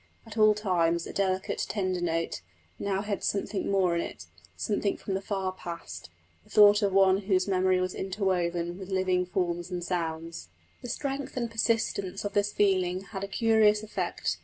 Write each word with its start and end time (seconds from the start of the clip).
At 0.25 0.35
all 0.35 0.55
times 0.55 1.05
a 1.05 1.13
delicate, 1.13 1.63
tender 1.69 2.01
note, 2.01 2.41
now 2.79 3.01
it 3.01 3.05
had 3.05 3.23
something 3.23 3.69
more 3.69 3.93
in 3.95 4.01
it 4.01 4.25
something 4.57 4.97
from 4.97 5.13
the 5.13 5.21
far 5.21 5.51
past 5.51 6.09
the 6.43 6.49
thought 6.49 6.81
of 6.81 6.91
one 6.91 7.17
whose 7.19 7.47
memory 7.47 7.79
was 7.79 7.93
interwoven 7.93 8.79
with 8.79 8.89
living 8.89 9.27
forms 9.27 9.69
and 9.69 9.83
sounds. 9.83 10.49
The 10.81 10.89
strength 10.89 11.37
and 11.37 11.51
persistence 11.51 12.25
of 12.25 12.33
this 12.33 12.51
feeling 12.51 13.01
had 13.11 13.23
a 13.23 13.27
curious 13.27 13.83
effect. 13.83 14.37